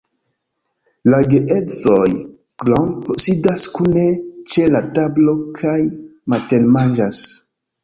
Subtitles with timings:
[1.13, 2.07] La geedzoj
[2.63, 4.07] Klomp sidas kune
[4.55, 5.79] ĉe la tablo kaj
[6.37, 7.25] matenmanĝas.